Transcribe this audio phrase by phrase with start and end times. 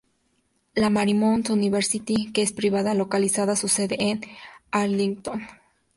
[0.73, 4.21] La Marymount University, que es privada, localiza su sede en
[4.71, 5.43] Arlington.